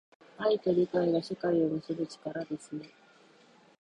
[0.39, 2.89] 愛と理解が、社会を結ぶ力ですね。